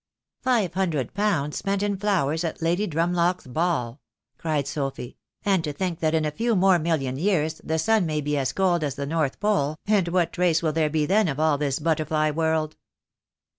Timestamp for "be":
8.19-8.35, 10.89-11.05